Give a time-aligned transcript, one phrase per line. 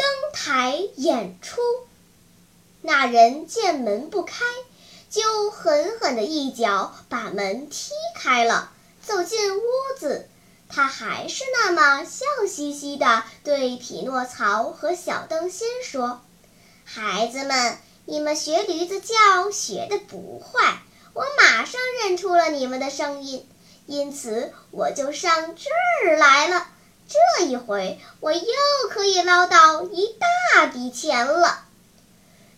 [0.00, 1.60] 登台演出，
[2.80, 4.46] 那人见门不开，
[5.10, 8.72] 就狠狠的一脚把门踢开了，
[9.04, 9.60] 走进屋
[9.98, 10.26] 子。
[10.70, 16.22] 他还是那么笑嘻嘻的对匹诺曹和小灯芯说
[16.86, 17.76] ：“孩子们，
[18.06, 20.78] 你们学驴子叫学的不坏，
[21.12, 23.46] 我马上认出了你们的声音，
[23.84, 26.68] 因此我就上这儿来了。”
[27.10, 28.44] 这一回我又
[28.88, 30.14] 可以捞到一
[30.54, 31.64] 大笔钱了。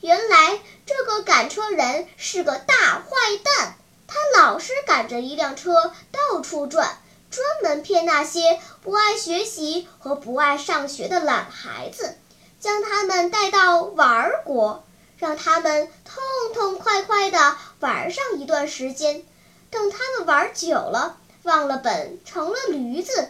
[0.00, 3.06] 原来这个赶车人是个大坏
[3.44, 3.76] 蛋，
[4.08, 6.98] 他老是赶着一辆车到处转，
[7.30, 12.16] 专门骗那些不爱学习和不爱上学的懒孩子，
[12.58, 14.82] 将他们带到玩国，
[15.16, 19.22] 让他们痛痛快快地玩上一段时间。
[19.70, 23.28] 等他们玩久了，忘了本，成了驴子。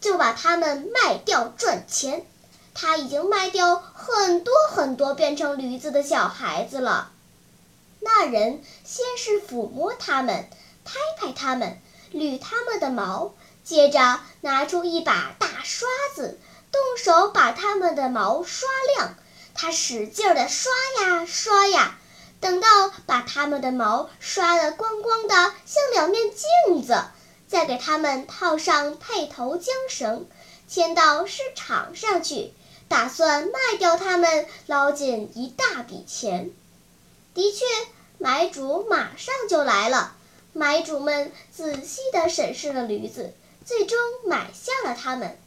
[0.00, 2.26] 就把它们卖掉赚钱。
[2.74, 7.10] 他已经卖掉很多很多变成驴子的小孩子了。
[8.00, 10.48] 那人先是抚摸它们，
[10.84, 11.80] 拍拍它们，
[12.12, 16.38] 捋它们的毛，接着拿出一把大刷子，
[16.70, 19.16] 动手把它们的毛刷亮。
[19.54, 21.98] 他使劲地刷呀刷呀，
[22.40, 22.68] 等到
[23.06, 25.34] 把它们的毛刷得光光的，
[25.66, 27.02] 像两面镜子。
[27.48, 30.26] 再给他们套上配头缰绳，
[30.68, 32.52] 牵到市场上去，
[32.88, 36.50] 打算卖掉他们，捞进一大笔钱。
[37.34, 37.64] 的确，
[38.18, 40.14] 买主马上就来了。
[40.52, 43.32] 买主们仔细地审视了驴子，
[43.64, 45.38] 最终买下了它们。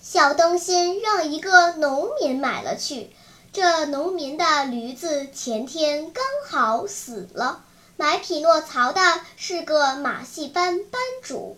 [0.00, 3.10] 小灯芯让一个农民买了去，
[3.52, 7.64] 这农民的驴子前天刚好死了。
[7.96, 9.00] 买匹诺曹的
[9.36, 11.53] 是个马戏班班主，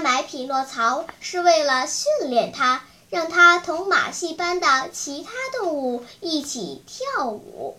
[0.00, 7.76] 买匹诺曹是为了训练他，让他同马戏班的其他动物一起跳舞。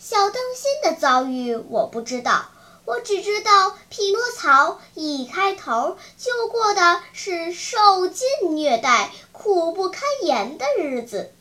[0.00, 2.50] 小灯芯的遭遇我不知道，
[2.84, 8.26] 我只知道匹诺曹一开头就过的是受尽
[8.56, 11.32] 虐待、苦不堪言的日子。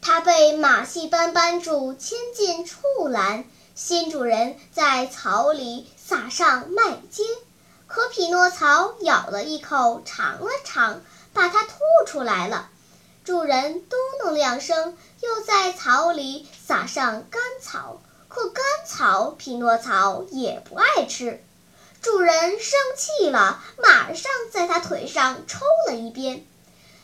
[0.00, 3.44] 他被马戏班班主牵进畜栏。
[3.76, 7.24] 新主人在草里撒上麦秸，
[7.94, 11.00] 可匹诺曹咬了一口，尝了尝，
[11.32, 11.74] 把它吐
[12.08, 12.68] 出来了。
[13.22, 21.40] 主人嘟哝两声，又在草里撒上干草，可干草匹诺曹也不爱吃。
[22.02, 26.44] 主人生气了，马上在他腿上抽了一鞭。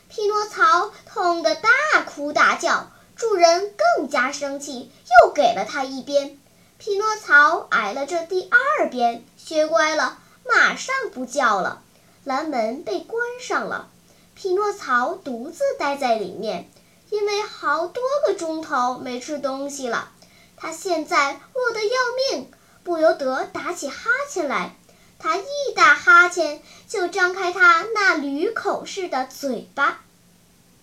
[0.09, 1.71] 匹诺曹痛得大
[2.05, 4.91] 哭大叫，主人更加生气，
[5.23, 6.37] 又给了他一鞭。
[6.79, 11.83] 匹诺曹挨了这第二鞭，学乖了，马上不叫了。
[12.25, 13.89] 蓝门被关上了，
[14.35, 16.71] 匹诺曹独自待在里面，
[17.09, 20.11] 因为好多个钟头没吃东西了。
[20.57, 22.51] 他现在饿得要命，
[22.85, 24.77] 不由得打起哈欠来。
[25.19, 30.01] 他一打哈欠，就张开他那驴口似的嘴巴。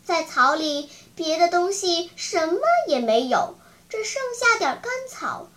[0.03, 3.56] 在草里，别的东西什么也没有，
[3.90, 5.50] 只剩下点干草。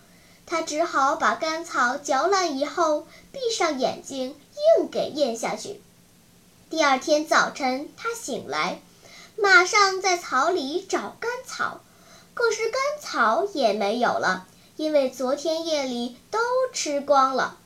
[0.50, 4.36] 他只好把干草嚼烂以后，闭上眼睛，
[4.80, 5.80] 硬给咽下去。
[6.68, 8.82] 第二天早晨，他醒来，
[9.36, 11.80] 马上在草里找干草，
[12.34, 16.40] 可是干草也没有了，因为昨天夜里都
[16.72, 17.56] 吃光了。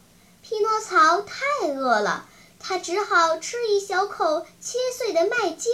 [0.42, 2.26] 匹诺曹太饿了，
[2.60, 5.70] 他只好吃一小口切碎的麦秸。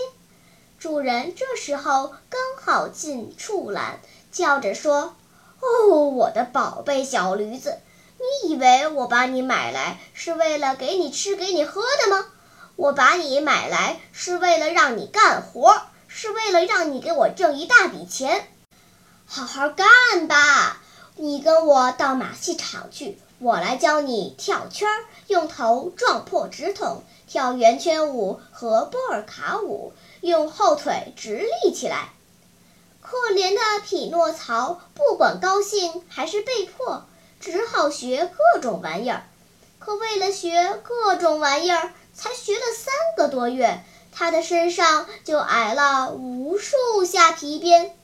[0.79, 3.99] 主人这时候刚好进畜栏，
[4.31, 5.17] 叫着说。
[5.61, 7.79] 哦，我的宝贝小驴子，
[8.19, 12.27] 你以为我把你买来是为了给你吃、给你喝的吗？
[12.77, 18.49] 我把你买来是为了让你干活，是为了让你给我挣一大笔钱。
[19.27, 19.87] 好好干
[20.27, 20.81] 吧！
[21.17, 24.89] 你跟我到马戏场去，我来教你跳圈，
[25.27, 29.93] 用头撞破纸筒，跳圆圈舞和波尔卡舞，
[30.23, 32.09] 用后腿直立起来。
[33.11, 37.07] 可怜的匹诺曹，不管高兴还是被迫，
[37.41, 39.25] 只好学各种玩意儿。
[39.81, 47.97] 可为了学各种玩意儿，才学了三个多月，他的身上就挨了无数下皮鞭。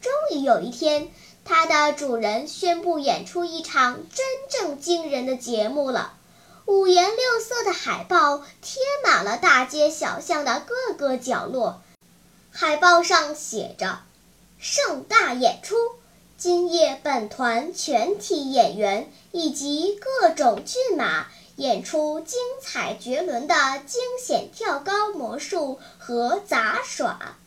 [0.00, 1.12] 终于有一天，
[1.44, 6.14] 他的主人宣布演出一场真正惊人的节目了。
[6.66, 11.80] 五颜六色的海报贴满了大街小巷的各个角落，
[12.50, 14.00] 海报上写着
[14.62, 15.74] ：“盛大演出，
[16.36, 23.54] 今夜本团全体演员以及各种骏马演出精彩绝伦的
[23.86, 27.38] 惊险跳高魔术和杂耍。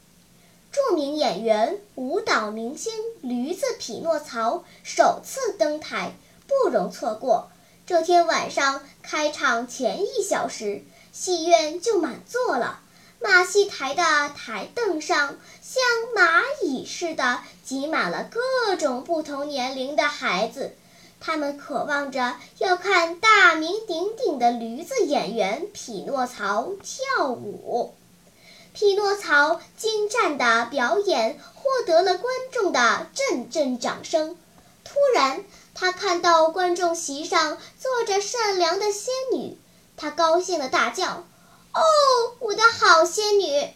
[0.71, 6.13] 著名演员、舞蹈明星驴子匹诺曹首次登台，
[6.47, 7.49] 不容错过。”
[7.85, 10.81] 这天晚上开场前一小时，
[11.11, 12.79] 戏院就满座了。
[13.23, 14.03] 马戏台的
[14.35, 15.81] 台凳上像
[16.13, 20.75] 蚂蚁似的挤满了各种不同年龄的孩子，
[21.21, 27.95] 他们渴望着要看大名鼎鼎的驴子演员匹诺曹跳舞。
[28.73, 34.35] 匹诺曹精湛的表演获得了观众的阵阵掌声。
[34.83, 39.57] 突然，他看到观众席上坐着善良的仙女，
[39.95, 41.23] 他高兴地大叫
[41.73, 41.81] ：“哦，
[42.39, 43.69] 我的好仙女！”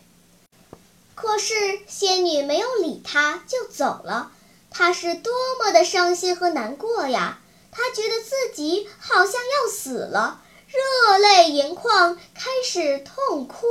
[1.15, 1.53] 可是
[1.87, 4.31] 仙女没有理他，就走了。
[4.69, 7.39] 他是多么的伤心和难过呀！
[7.71, 13.65] 他觉得自己好像要死了，热泪盈眶，开始痛哭。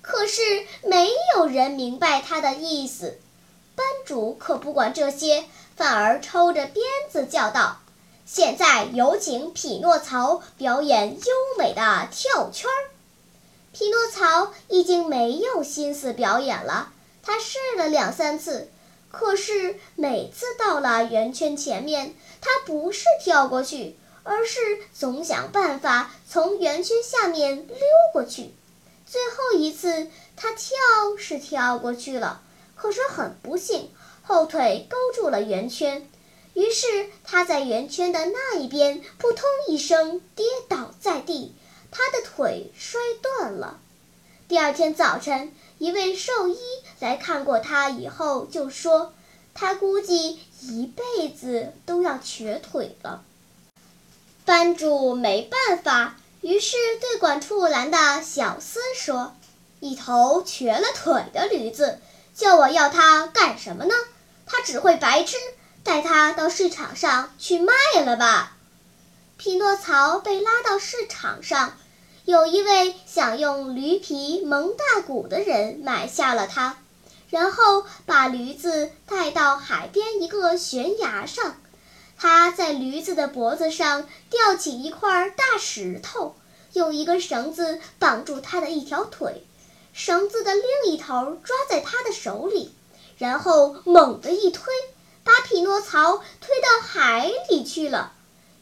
[0.00, 3.18] 可是没有人明白他的意思。
[3.74, 5.44] 班主可不管这些。
[5.76, 7.78] 反而抽着鞭子叫道
[8.26, 12.90] ：“现在有请匹诺曹表演优美的跳圈儿。”
[13.72, 16.92] 匹诺曹已经没有心思表演了。
[17.22, 18.70] 他试了两三次，
[19.10, 24.60] 可是每次到了圆圈前面，他不是跳过去，而是
[24.94, 27.76] 总想办法从圆圈下面溜
[28.12, 28.54] 过去。
[29.06, 30.76] 最后一次，他跳
[31.18, 32.42] 是跳过去了，
[32.76, 33.90] 可是很不幸。
[34.22, 36.06] 后腿勾住了圆圈，
[36.52, 41.54] 于是他在圆圈的那一边扑通一声跌倒在地，
[41.90, 43.78] 他的腿摔断了。
[44.48, 46.56] 第二天早晨，一位兽医
[47.00, 49.12] 来看过他以后就说，
[49.54, 53.22] 他估计一辈子都要瘸腿了。
[54.44, 59.34] 班主没办法，于是对管处栏的小厮说
[59.80, 62.00] ：“一头瘸了腿的驴子，
[62.34, 63.94] 叫我要它干什么呢？”
[64.46, 65.36] 它只会白吃，
[65.84, 68.56] 带他到市场上去卖了吧。
[69.38, 71.78] 匹诺曹被拉到市场上，
[72.24, 76.76] 有一位想用驴皮蒙大鼓的人买下了他，
[77.30, 81.56] 然后把驴子带到海边一个悬崖上。
[82.16, 86.34] 他在驴子的脖子上吊起一块大石头，
[86.72, 89.46] 用一根绳子绑住他的一条腿，
[89.92, 92.74] 绳子的另一头抓在他的手里。
[93.18, 94.64] 然后猛地一推，
[95.22, 98.14] 把匹诺曹推到海里去了。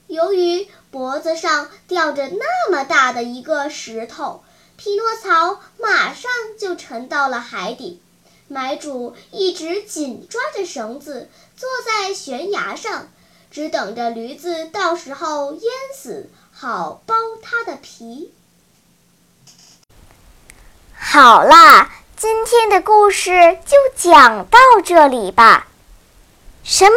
[0.07, 4.45] 由于脖子上吊着那么大的一个石头，
[4.77, 8.01] 匹诺曹马上就沉到了海底。
[8.49, 13.09] 买主一直紧抓着绳子，坐在悬崖上，
[13.51, 15.63] 只等着驴子到时候淹
[15.95, 18.33] 死，好剥它的皮。
[20.95, 21.93] 好啦。
[22.19, 25.69] 今天的故事就讲到这里吧。
[26.65, 26.97] 什么？